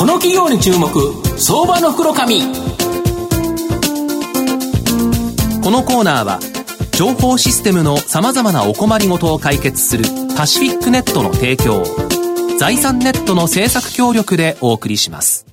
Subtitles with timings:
[0.00, 0.88] この企業に注目
[1.38, 2.40] 相場の袋紙。
[5.62, 6.40] このコーナーは
[6.92, 10.04] 情報システムのさまざまなお困りごとを解決する
[10.38, 11.84] パシフィックネットの提供
[12.58, 15.49] 財産ネットの政策協力でお送りします。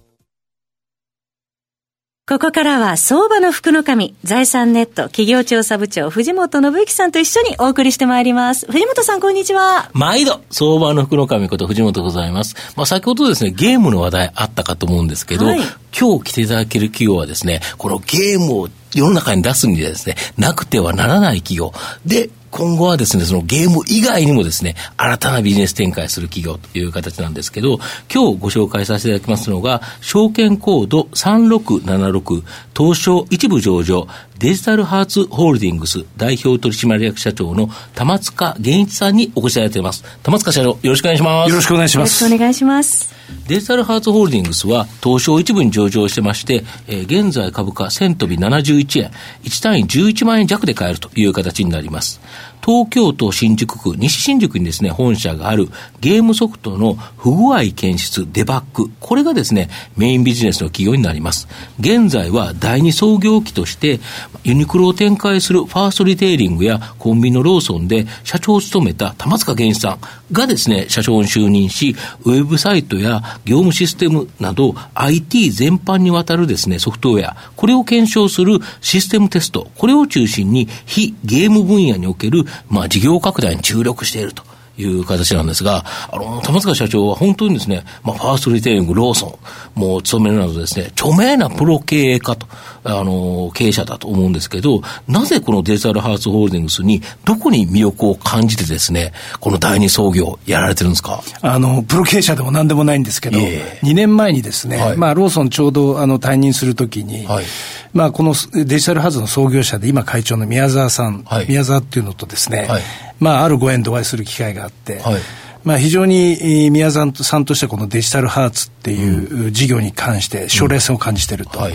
[2.29, 8.65] ここからは相場の福の神、財産ネット企業調査部長藤本信之さんと一緒にお送りしてまいります。
[8.69, 9.89] 藤本さんこんにちは。
[9.93, 12.73] 毎度、相場の福の神こと藤本でございます。
[12.75, 15.61] まあ先ほどですね、ゲームの話題あったかと思うんですけど、はい、
[15.97, 21.71] 今日来ていただける企業はですね、このゲームを世の中に出すにはですね、なくてはならない企業。
[22.05, 27.79] で、今後はですね、そのゲーム以外にもですね、新たなビジネス展開する企業という形なんですけど、
[28.13, 32.43] 今日ご紹介させていただきますのが、証券コード3676、
[32.75, 34.07] 東証一部上場、
[34.39, 40.03] デジタルハーツホールディングス代表取締役社長の玉塚源一さんにお越しいただいています。
[40.23, 41.49] 玉塚社長、よろしくお願いします。
[41.49, 42.23] よろしくお願いします。
[42.23, 43.16] よろしくお願いします。
[43.47, 49.11] デジタルハーツホールディングスは東証一部に上場してまして、えー、現在株価1000飛び71円、
[49.43, 52.19] 1単位11万円弱で買えるという形になります。
[52.67, 55.69] 東京都新宿区、西新宿にですね、本社がある
[56.01, 58.91] ゲームソフトの不具合検出、デバッグ。
[58.99, 61.47] これがですね、メインビジネスの企業になります。
[61.79, 64.01] 現在は第二創業期として、
[64.43, 69.99] ユニクロを展開するファーストリテイリングやコンビニのローソンで社長を務めた玉塚源さん
[70.33, 71.95] がですね、社長に就任し、
[72.25, 84.43] ウェブサイトや業務システムなど IT 全般にわたるですね、ソフトウェア、これを検証するシステムテスト、これを中心に非ゲーム分野におけるまあ、事業拡大に注力していると。
[84.77, 89.39] いう形なんですが、あの、玉塚社長は本当にですね、まあ、ファーストリテイリング、ローソ
[89.75, 92.47] ンも務めるなどですね、著名なプロ経営家と、
[92.83, 101.21] あの、経営者だと思うんですけど、なぜこのデジタルハーツホールディングスに、どこに魅力を感じてですね、この第二創業やられてるんですか？
[101.41, 107.45] あの、プロ経営者でも何でもないんですけど、えー、2年前にですね、はい、まあ、ローソンちょうどあの退任するときに、はい。
[107.93, 112.81] まあ、このデジタルハーツの創業者で今会長の宮沢さん、はい、宮沢っていうのとですね、はい、
[113.19, 115.21] まあ、あるご縁でお会いする機会があって、はい、
[115.63, 121.59] まあ、非常に宮沢さんとしてはこのデジタルハーツっていう事業に関して将来性を感じていると。
[121.59, 121.71] うん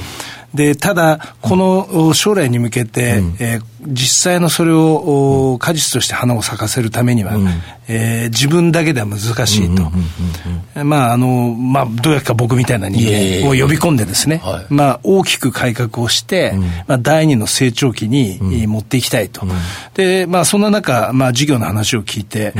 [0.55, 7.49] で、ただ、この将来に向けて、うん、えー、実際のそれを、果実として花を咲かせるためには、うん、
[7.89, 10.85] えー、自分だけでは難しいと。
[10.85, 19.47] まあ、あの、まあ、どうやか僕みたいな人間を呼び込んでですね、はい、まあ、大きく改革をして、うん、まあ、第二の成長期に持っていきたいと。
[19.95, 22.53] で、まあ、そんな中、まあ、事業の話を聞いて、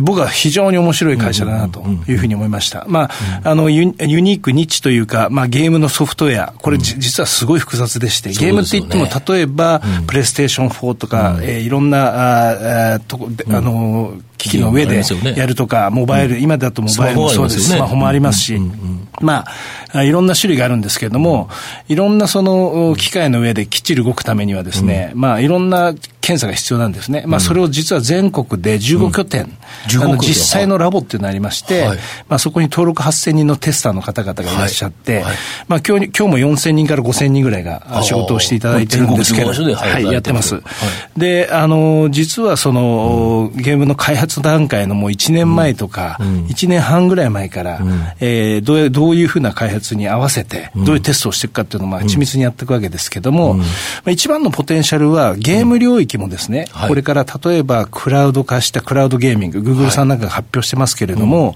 [0.00, 2.86] 僕は非常に面白い会社だなというふうに思いました。
[2.88, 3.10] ま
[3.44, 15.02] あ、あのユ、ユニーク、ニッチというか、まあ、ゲームのソフトウェア、これ、実はすごい複雑でして、ゲームって言っても、例えば、プレイステーション4とか、えいろんな、あとあの、機器の上で
[15.36, 18.58] やるとか、モバイル、今だとモバイルもそうです、スマホもありますし、
[19.20, 19.44] ま
[19.92, 21.48] あ、いろんな種類があるんですけれども、
[21.88, 27.24] いろんなその機械の上できっちり動くためにはですね、まあ、いろんな検査が必要なんですね。
[27.26, 29.56] まあ、それを実は全国で15拠点、
[30.00, 31.86] あの実際のラボっていうのがありまして、
[32.28, 35.24] まあ、そこに登録8000人のテスターの方々がいらっしゃって、
[35.66, 40.62] まあ、今日、今日も4000人から5000人ぐらいが仕事をしていただいてるんですけど、はい、やってます。
[41.16, 47.80] で、あの、実はその、ゲームの開発段階のもう1年前とか、1年半ぐらい前から、
[48.20, 53.64] えどうどういうふうな開発に合わせて、どういうテストをしていくかっていうのを、まあ、緻密にやっていくわけですけども、ま
[54.06, 61.54] あ、一番のポテンシャルは、ゲーム領域もですね、これから例えばクラウド化したクラウドゲーミング、グーグルさんなんかが発表してますけれども、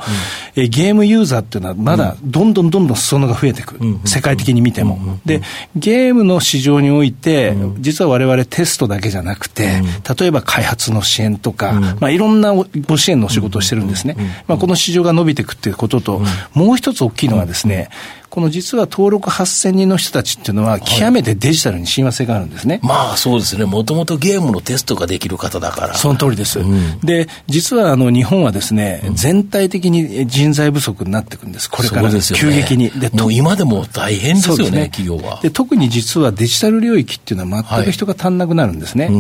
[0.57, 3.79] えゲームユーザーっていうのはまだどんどんどんどん裾野が増えていく。
[4.05, 5.19] 世界的に見ても。
[5.25, 5.43] で、
[5.77, 9.83] ゲームの市場において、実は我々テストだけじゃなくて、
[10.19, 12.53] 例えば開発の支援とか、まあ、いろんな
[12.87, 14.17] ご支援のお仕事をしてるんですね。
[14.47, 16.23] まあ、この市場が伸びていくっていうことと、
[16.55, 17.89] もう一つ大きいのはですね、
[18.37, 22.81] この実は登録8000人の人たちっていうのは、極めてデジタルに親和性があるんですね。
[22.83, 25.95] まあそうですね、もともとゲームのテストができる方だから。
[25.95, 26.61] その通りです。
[26.61, 32.91] うん、で、実はあの日本はですね、うん、全体的に人材不足になっていくんです、これから、急激に。
[32.91, 35.49] でもう今でも大変ですよね、ね企業はで。
[35.49, 39.11] 特に実はデジタル領域っていうのは全く人が足んなくなるんですね。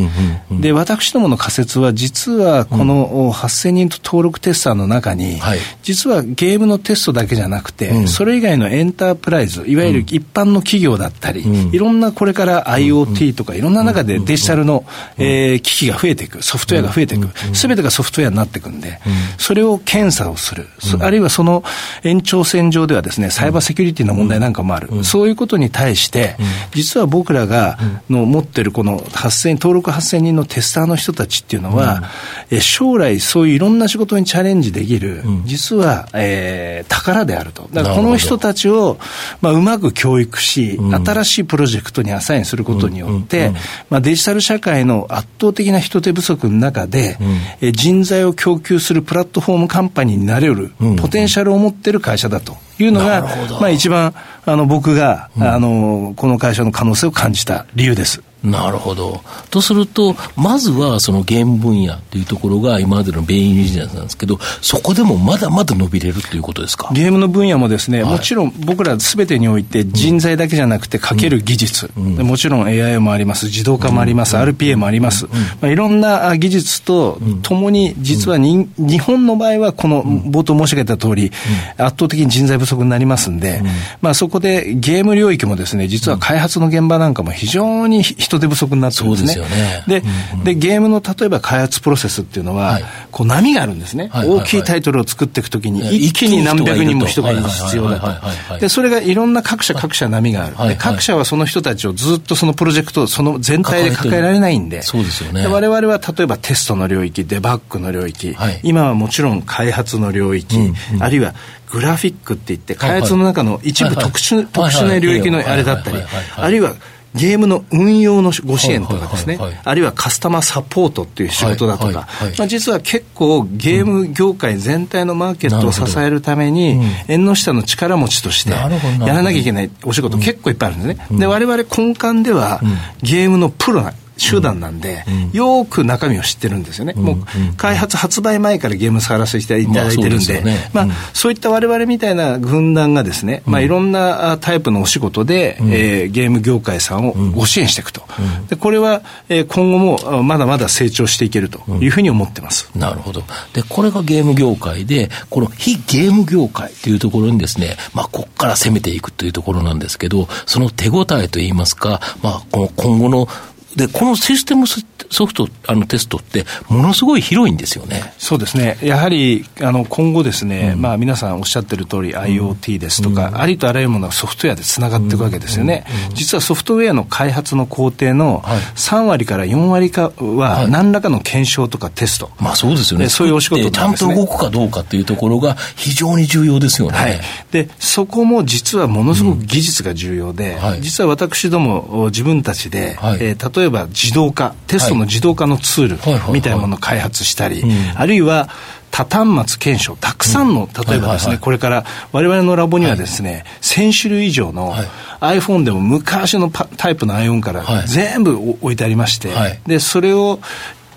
[0.50, 14.84] で、私どもの仮説は、実はこの8000人と登録テスターの中に、はい、実はゲームのテストだけじゃなくて、それ以外のエンタープライズ、いわゆる一般の企業だったり、いろんなこれから IoT とか、いろんな中でデジタルの、
[15.18, 18.98] え機器が増えていく、ソフトウェアが増えていく、すべてがソフトウェアになっていくんで、
[19.38, 20.66] それを検査をする、
[21.00, 21.62] あるいはその
[22.02, 26.36] 延長線上ではですね、サイバーセキュリティの問題なんかもある、そういうことに対して、
[26.74, 27.78] 実は僕らが
[28.10, 32.02] の持ってるこの8000登録8000人のテスターの人たちっていうのは、
[32.50, 37.68] え将来そういういろんな仕事にチャレンジできる、実は、えー、宝であると。
[37.72, 38.95] だからこの人たちを、
[39.40, 43.52] まあ、うまく教育し、新しいプロジェクトにアサインすることによって、
[43.90, 47.18] まあ、デジタル社会の圧倒的な人手不足の中で、
[47.60, 53.22] え人材を供給するプラットフォームカンパニーになれる、ポテンシャルを持ってる会社だというのが、
[53.60, 54.14] まあ、一番
[54.44, 58.22] あの僕が、あのこの会社の可能性を感じた理由です。
[58.44, 59.22] なるほど。
[59.50, 66.90] とすると、まずはそのゲーム分野というところが今までのメインビジネスなんですけど、そこでもまだまだ伸びれるということですか？
[66.92, 81.32] ゲームの分野もですね、はい、もちろん僕らすべてにおいて人材だけじゃなくてかける技術、うん、もちろん AI もあります、自動化もあります、うん、RPA もあります、うん、まあ、いろんな技術とともに、実はに、日本の場合はこの冒頭申し上げた通り、
[81.78, 83.62] 圧倒的に人材不足になりますんで、
[84.02, 89.34] まあ、そこでゲーム領域もですね、実は開発の現場なんかも非常に人手不足になってるんですね。
[89.34, 89.84] でね。
[89.86, 94.40] で、うんうん、で、ゲームの例えば開発プロセスっていうのは、はい、こう波があるんですね、はいはいはい。
[94.40, 98.58] 大きいタイトルを作っていくときに、一気に何百人も人が必要だと。
[98.58, 100.56] で、それがいろんな各社各社波がある。
[100.56, 105.46] はいはい、各社はその人たちをずっとそのプロジェクト、その全体で抱えられないんで、そうですよね。
[105.46, 111.34] 我々は例えばテストの領域、デバッグの領域、はい、今はもちろん開発の領域、うんうん、あるいは
[111.70, 115.98] グラフィックって言って、開発の中の一部特殊、特殊な領域のあれだったり、
[116.36, 116.74] あるいは
[117.16, 122.08] ゲームの運用のご支援とかですね、あるいはカスタマーサポートっていう仕事だとか、
[122.38, 131.18] まあ、実は結構ゲーム業界全体のマーケットを支えるために、縁の下の力持ちとしてやらなきゃいけないお仕事結構いっぱいあるんですね。
[131.18, 132.60] で、我々根幹では
[133.02, 133.82] ゲームのプロ
[134.16, 137.16] 集団なんで、よく中身を知ってるんですよね、もう
[137.56, 140.42] 開発発売前からゲーム触らせていただいてるんで、
[140.72, 148.02] まあそういったわれわれみたいな軍団がですね、まあいろんなタイプのお仕事で、えゲーム業界さんをご支援していくと、
[148.48, 152.70] でこれは、え今後もまだまだ成長していけるというふうに思ってます。
[152.74, 153.22] なるほど。
[153.52, 163.28] で、これがゲーム業界で、この非ゲーム業界というところにですね、まあここから攻めていくというところなんですけど、その手応えといいますか、まあこの今後の
[163.76, 168.14] で、このシステムソフト、あのテストって、ものすごい広いんですよね。
[168.18, 168.78] そうですね。
[168.82, 175.84] やはり、あの、今後ですね、うん、まあ、皆さんおっしゃってる通り、IoT ですとか、うん、ありとあらゆるものがソフトウェアでつながっていくわけですよね。
[176.10, 178.42] うん、実はソフトウェアの開発の工程の
[178.76, 182.26] 3割から4割かは、何らかの検証とかテスト。
[182.26, 183.10] はい、まあ、そうですよね。
[183.10, 186.96] そういうお仕事、ね、ちゃんと動くかどうかっていうところが非常に重要ですよね。
[186.96, 187.20] はい。
[187.50, 193.36] で、そこも実はものすごく技術が重要で、はい、実は私ども自分たちで、はい、えー、
[193.66, 197.64] 例えば自動化、テストの自動化のツールみたいなものを開発したり、
[197.96, 198.48] あるいは
[198.92, 204.74] 多端末検証、たくさんの、例えばですね、これから我々のラボにはですね、1000種類以上の
[205.20, 209.30] iPhone でも昔のタイプの iPhone から全部置いてありまして、
[209.66, 210.38] で、それを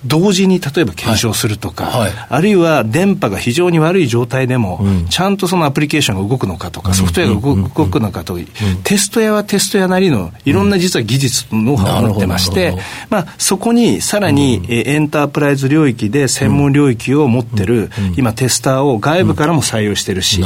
[0.06, 2.00] 同時に例えば検証するとか、はい。
[2.02, 8.38] はい、あるいは電波が非常に悪い状態でも、うん、ちゃんとそのアプリケーションが動くのかとか、ソフトウェアが動くのかと、
[8.84, 12.76] テスト屋はテスト屋なりのいろんな実は技術ノウハウを持ってまして、
[13.10, 20.44] まあ、そこにさらに、えエンタープライズ領域で専門領域を持ってる、今テスターを外部からも採用してるし、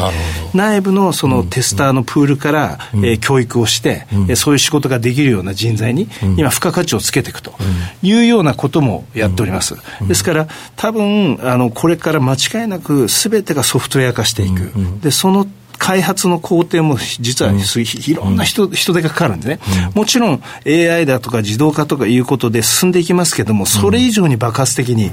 [0.53, 7.53] 内部のそのテスターのプールから、え教育をして、えそういう仕事ができるような人材に、今付加価値をつけていくと
[8.01, 9.75] いうようなこともやっております。
[10.07, 14.71] ですから、多分あのこれから間違いなくすべてがソフトウェア化していく。
[15.01, 17.63] でその開発の工程も実は、ね、
[18.07, 19.59] いろんな人,、人手がかかるんでね、
[19.95, 25.11] もちろん AI だとか自動化とかいうことで進んでいきますけども、それ以上に爆発的に、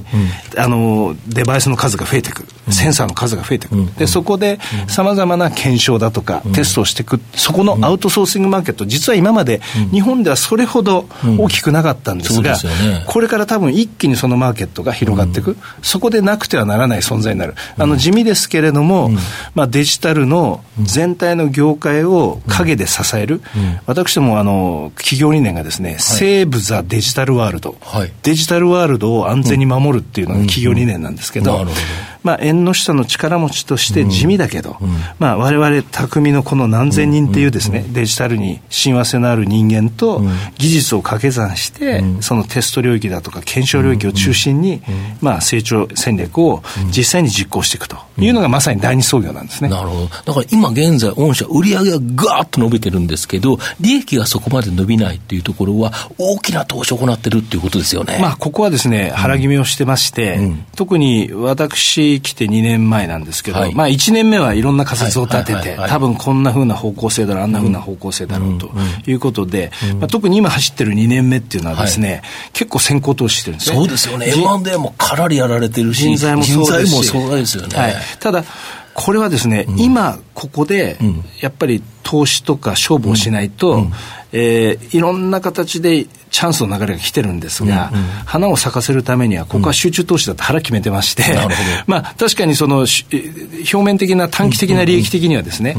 [0.57, 9.61] あのデバイスの数が増えていく、センサーの数が増えていく、でそこでさまざまな検証だとか、テストをしていく、そこのアウトソーシングマーケット、実は今まで
[9.93, 11.07] 日本ではそれほど
[11.39, 12.57] 大きくなかったんですが、
[13.07, 17.55] これから多分一気にそのマーケットが広がっていく、そこでなくてはならない存在になる。
[17.79, 19.11] あの地味ですけれども、
[19.55, 20.50] まあ、デジタルの
[20.83, 23.41] 全体の業界を陰で支える、
[23.87, 27.77] 私どもあの企業理念がですね、セーブ・ザ・デジタルワールド、
[28.23, 31.67] デジタルワールドを安全に守るっていうのが企業理念なんですけど、
[32.23, 34.77] まあ、縁の下の力持ちとして地味だけど、
[35.19, 40.23] まあ、我々匠のこの何千人っていうですね、デジタルに親和性のある人間と
[40.59, 44.83] 技術を掛け算して、そのテスト領域だとか検証領域を中心に、
[45.21, 46.63] まあ、成長戦略を
[46.97, 49.71] 実際に実行していくというのがまさに第二創業なんですね。
[49.71, 50.09] なるほど。
[50.09, 58.19] だから今現在、御社、売上がガーッと伸びてるんですけど、利益がそこまで伸びないっていうところは、大きな投資を行ってるっていうことですよね。
[58.21, 68.71] まあ、ここはですね、腹決めをしてまして、うん、特に私来て2年前なんですけど、はい、まあ、1年目はいろんな仮説を立てて、多分こんなふうな方向性だろう、あんなふうな方向性だろうと
[69.07, 73.77] いうことで、まあ、特に今走ってる2年目っていうのはですね、はい、結構先行投資してるんですね。
[73.77, 74.33] そうですよね。
[74.35, 77.05] M&A もかなりやられてるし、人材もそうですし。
[77.05, 77.79] そうですよね。
[77.79, 78.45] はい、ただ、
[78.95, 80.99] これはですね、うん、今ここで、
[81.41, 83.93] やっぱり投資とか勝負をしないと、うん、
[84.33, 91.49] えー、いろんな形でチャンスの流れが来てるんですが、うんうん、花を咲かせるためには、ここは集中投資だと腹決めてまして、うん、
[91.87, 95.77] まあ、確かにその、表面的な短期的な利益的にはですね、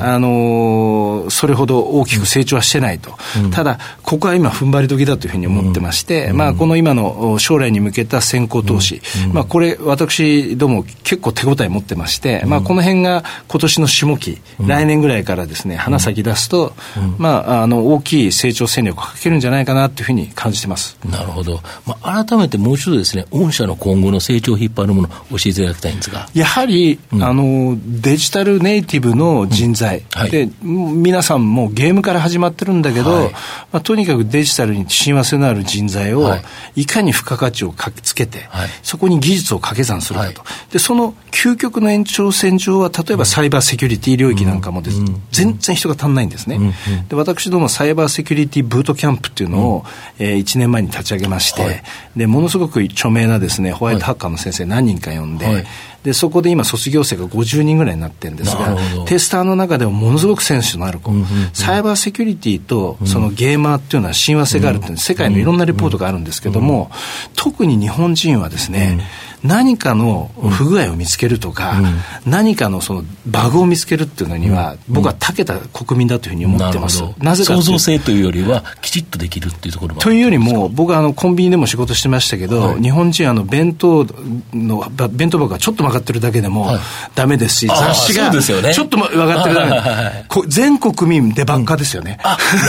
[0.00, 3.16] あのー、それほど大きく成長はしてないと。
[3.36, 9.00] うん、ただ、ここは今、踏ん張り時だというふうに思ってまして、うん、まあ、この今の将来に向けた先行投資、
[9.32, 16.74] まあ、これ、私ども結構手応え持ってまして、まあ、この辺が今年の下期、来年ぐらいからですね、花咲き出すと、
[17.18, 20.96] まあ、あの、大きい成長戦略をかけるんじゃないかなというふうに感じてます。
[21.08, 21.60] なるほど。
[21.86, 26.28] まあ、改めてもう一度ですね、御社の今後の成長を引っ張るものを教えていただきたいんですが。
[26.34, 30.20] やはり、うん、あの、デジタルネイティブの人材、うん。
[30.20, 33.38] はい、で、皆さんもゲームから始まってるんだけど、はい、ま
[33.72, 36.34] あ、とにかくデジタルに親和性のある人材を、
[36.74, 40.42] い、かに付加価値をつけて、はい、そこに技術を掛け算するかと。
[40.70, 46.58] で、その究極の延長線上は、例えばサイバーセキュリティ領域なんかもです、うん、全然人が足んないんですね。
[47.08, 49.81] で私どもサイバーセキュリティブートキャンプっていうのを、
[50.18, 51.82] えー、1年前に立ち上げまして、はい、
[52.16, 55.64] でものすごく著名なですねホワイトハッカーの先生何人か呼んで、はい、
[56.02, 66.90] でそこで今卒業生が50人ぐらいになってるんですがテスターの中でもものすごくセンスのある子、うんうんうん、サイバーセキュリティとそのゲーマーっていうのは親和性があるっていう、世界のいろんなレポートがあるんですけども、
[67.36, 69.48] 特に日本人はですね、うん。
[69.48, 77.02] 何かの不具合を見つけるとか、うん、何かのそのバグを見つけるっていうのには、僕は長けた国民だというふうに思ってます。
[77.18, 84.06] なぜか創造性というよりは、きちっとできるっていうところというよりも、僕はあのコンビニでも仕事してましたけど、はい、日本人あの弁当
[84.52, 86.70] の、弁当箱がちょっと曲がってるだけでも
[87.14, 92.18] ダメですし、はい、雑誌がちょっと曲がってるだけで、ね、全国民でばっかですよね。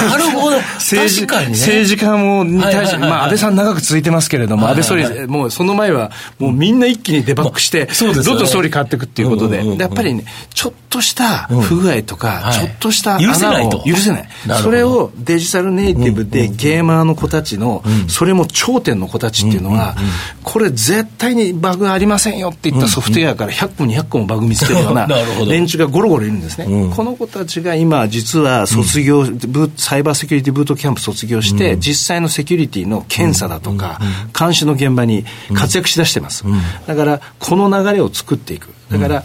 [0.03, 0.57] うん、なるほど。
[0.75, 14.29] 政治家、ね、政治家もに対して、まあ安倍さん長く続いてますけれども、安倍総理、もうその前はもうみんな一気にデバッグして、どんどん総理変わっていくっていうことで、やっぱりね、ちょっとした不具合とか、ちょっとした穴を許せない。
[14.61, 19.95] それをデジタルネイティブでゲーマーの子たちの、それも頂点の子たちっていうのは、
[20.43, 25.07] これ絶対にバグありませんよって言ったソフトウェアから100個200個もバグ見つけるような
[25.47, 26.65] 連中がゴロゴロいるんですね。
[26.95, 29.25] この子たちが今実は卒業、
[29.77, 33.99] サイバーセキュリティブートキャンプ卒業して、実際のセキュリティの検査だとか、
[34.37, 36.43] 監視の現場に活躍しだしてます。
[36.87, 38.69] だから、この流れを作っていく。
[38.91, 39.23] だから、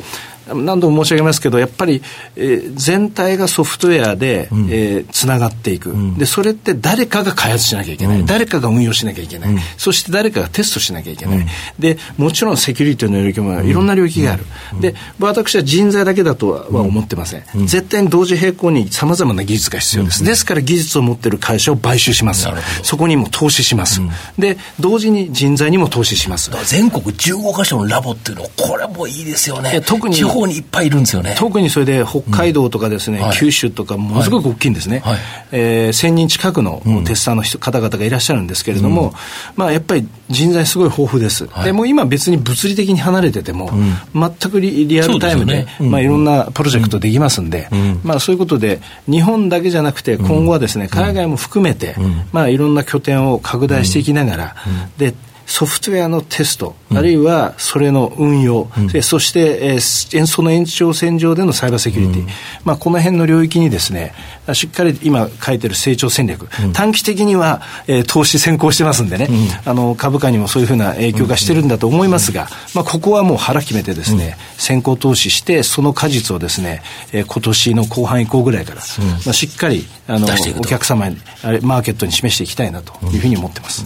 [0.54, 2.02] 何度も申し上げますけど、やっぱり、
[2.36, 11.46] えー、全体がソフトウェアで、うん、えー、つながっていく、うん、で、それって誰かが開発しなきゃいけない、うん、誰かが運用しなきゃいけない、そして誰かがテストしなきゃいけない、
[11.78, 14.44] で、もちろんセキュリティの領域もいろんな領域がある、
[14.80, 22.46] で、私は人材だけだとは思ってません、絶対に同時並行にさまざまな技術が必要です、ですから技術を持っている会社を買収します、
[22.82, 24.00] そこにも投資します、
[24.38, 26.50] で、同時に人材にも投資します。
[26.64, 29.80] 全国15か所のラボっていうのは、これもいいですよね。
[29.84, 31.34] 特に地方にいっぱいいるんですよね。
[31.36, 35.00] 特にそれで北海道とかですね、うん九州とかものすごく大きいんですね。
[35.00, 35.18] はい、
[35.52, 39.12] えー、1000人近くのテスターの人、方々がいらっしゃるんですけれども、うん、
[39.56, 41.46] まあやっぱり人材すごい豊富です。
[41.46, 43.70] はい、でも今別に物理的に離れてても、
[44.14, 47.68] 全くリアルタイムで、ね、まあいろんなプロジェクトできますんで、
[48.02, 51.96] まあそういうことで、日本だけじゃなくて今後はですね、海外も含めて、
[52.32, 54.56] まあいろんな拠点を拡大していきながら、
[54.96, 55.14] で、
[55.48, 62.28] ソフトウェアのテスト、あるいはそれの運用、うん、そして、えー、その延長線上でのサイバーセキュリティ、うん、
[62.64, 64.12] まあ、この辺の領域にですね、
[64.52, 69.26] しっかり今書いてる成長戦略、うん、短期的には、えー、投資先行してますんでね、
[69.64, 78.82] あの株価にもそういうふうな影響がしてるんだと思いますが、まあ、ここはもう腹決めてですね、先行投資して、その果実をですね、えー、今年の後半以降ぐらいから、
[79.24, 80.28] まあ、しっかりあの
[80.58, 81.16] お客様に、
[81.62, 83.82] マーケットに示していきたいなというふうに思ってます。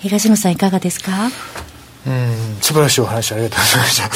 [0.00, 1.28] 東野さんいかがですか？
[2.06, 4.10] うん素晴らしいお話ありがとうございました。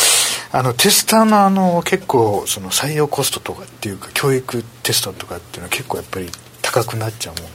[0.59, 7.51] あのテスターのあの結構その採用コストとかっていうか教育テストとかっていうのは結構やっぱり高くなっちゃうもん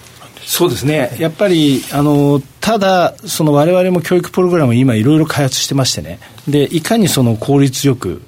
[0.46, 8.22] そうですね、やっぱりあのただ、その我々も教育プログラム、今、いろいろ開発してましてね、でいかにその効率よく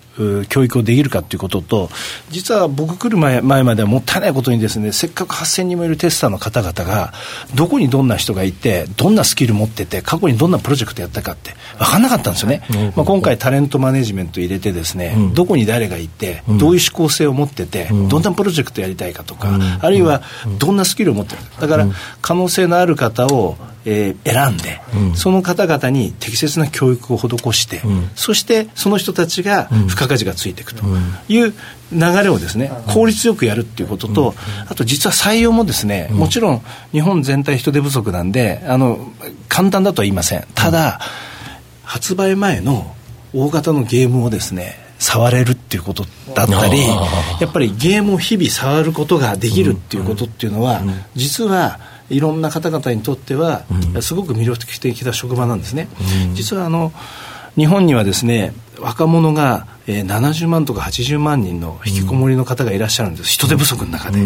[0.49, 1.89] 教育をできるかということと、
[2.29, 7.13] 実は僕来る前前まではもったいないことにですね、せっかく8000人もいるテスターの方々が、
[7.55, 12.63] どこにどんな人がいて、どんなスキル持ってて、過去にどんなプロジェクトやったかって分かんなかったんですよね。
[12.95, 20.21] まあ、今回タレントマネジメント入れてですね、うん、どこに誰がいて、どういう思考性を持ってて、うん、どんなプロジェクトやりたいかとか、うん、あるいは
[20.59, 21.61] どんなスキルを持ってるか。
[21.61, 21.87] だから、
[22.21, 23.57] 可能性のある方を
[23.91, 30.83] えー、選んで、うん、その方々に適切な教育を施して、うん、そしてその人たちが付加価値がついていくと
[31.27, 31.53] いう
[31.91, 34.35] 流れをですね、効率よくやるっていうことと、
[34.69, 39.11] あと実は採用もですね、もちろん日本全体人手不足なんで、あの、
[39.47, 40.45] 簡単だとは言いません。
[40.53, 40.99] ただ、
[41.83, 42.93] 発売前の
[43.33, 46.05] 大型のゲームをですね、触れるっていうこと
[46.35, 46.79] だったり、
[47.39, 50.83] やっぱりゲームを日々触ることができるっていうことっていうのは、
[51.15, 51.79] 実は
[52.09, 53.63] いろんな方々にとっては、
[54.01, 55.87] すごく魅力的な職場なんですね。
[56.33, 56.91] 実はあの
[57.55, 64.19] 日本にはですね若者が、えー、70万とか80万人の引きこもりの方がいらっしゃるんです、人手不足の中で、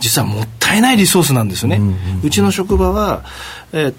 [0.00, 1.80] 実はもったいないリソースなんですよね、
[2.22, 3.24] うちの職場は、
[3.72, 3.92] え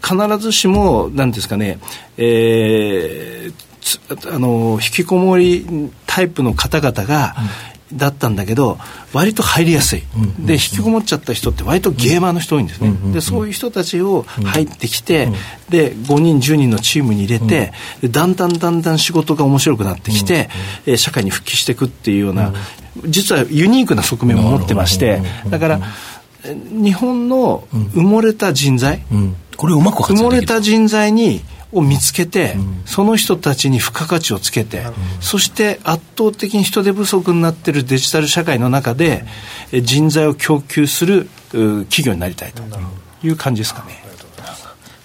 [0.00, 1.78] ー、必ずしもなんですかね、
[2.16, 5.66] えー、あの引きこもり
[6.06, 7.34] タイプの方々が、
[7.92, 8.78] だったんだけど
[9.12, 10.02] 割と入りやすい、
[10.38, 15.28] で引きこもっちゃった人って割とゲーマーの人多いんですね、でそういう人たちを入ってきて、
[15.68, 20.48] で5人10人のチームに入れて、でだんだんだんだん仕事が面白くなってきて、
[20.86, 22.52] え社会に復帰していくっていうような、
[23.06, 25.80] 実はユニークな側面を持ってましてだから
[26.42, 29.02] 日本の埋もれた人材、
[29.56, 39.24] これうまく埋もれた人材にを見つけて、うん、その人たちに付加価値をつけて、うん、そして圧倒的に人手不足になっているデジタル社会の中で、
[39.82, 42.62] 人材を供給する企業になりたいと
[43.22, 44.09] いう感じですかね。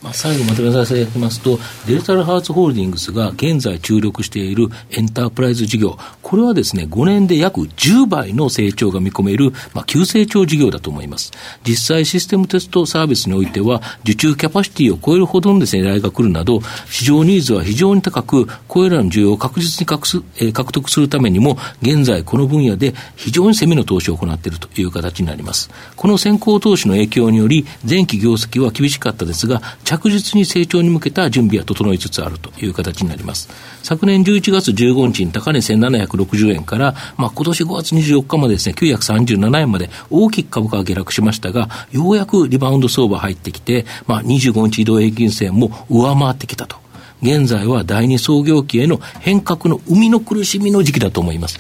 [0.06, 1.58] まあ、最後まとめさせていただきますと、
[1.88, 11.32] デジタルハーツホールディングスが現在注力しているエンタープライズ事業、これはですね、5年で約10倍の成長が見込める、まあ、急成長事業だと思います。
[11.68, 25.72] 実際システムテストサービスにおいては、受注キャパシティを超えるほどのですね、依頼が来るなど、市場ニーズは非常に高く、これらの需要を確実に獲す、えー、獲得するためにも、現在この分野で非常に攻めの投資を行っているという形になります。
[25.96, 29.64] この先行投資の影響により、前期業績は厳しかったですが、
[29.98, 33.50] 着実に成長に向けた準備は整いつつあるという形になります。
[33.84, 46.78] 昨年11月15日に高値1760円から、まあ、今年5月24日までですね、937円まで大きく株価が下落しましたが、ようやくリバウンド相場入ってきて、まあ、25日移動平均線も上回ってきたと。
[47.22, 51.58] 現在は第二創業期への変革の生みの苦しみの時期だと思います。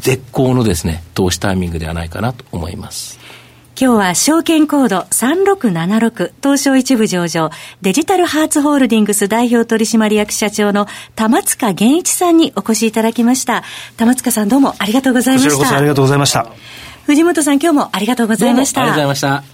[0.00, 3.23] 絶好のですね、投資タイミングではないかなと思います。
[3.76, 7.50] 今日は証券コード3676東証一部上場
[7.82, 13.64] デジタルハーツホールディングス代表取締役社長の玉塚源一さんにお越しいただきました。
[13.96, 15.50] 玉塚さんどうもありがとうございました。
[15.50, 16.46] こちらこそありがとうございました。
[17.06, 18.82] 藤本さん今日もありがとうございました。
[18.82, 19.53] ありがとうございました。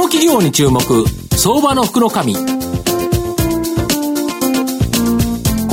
[0.00, 0.80] の企業に注目
[1.36, 2.40] 相場の福の神こ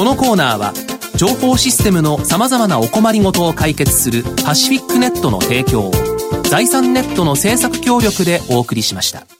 [0.04, 0.74] のコーナーは
[1.16, 5.92] 情報システムのさまざまなお困りごとを解決するパシフィックネットの提供を
[6.44, 9.37] 財産ネットの政策協力でお送りしました。